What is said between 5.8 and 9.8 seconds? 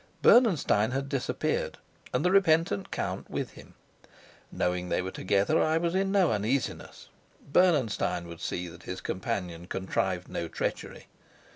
in no uneasiness; Bernenstein would see that his companion